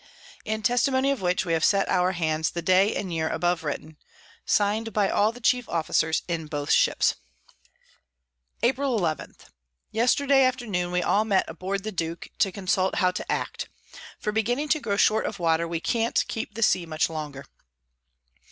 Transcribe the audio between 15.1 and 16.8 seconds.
of Water, we can't keep the